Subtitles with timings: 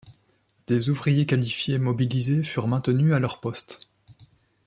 [0.65, 3.87] Des ouvriers qualifiés mobilisés furent maintenus à leur poste.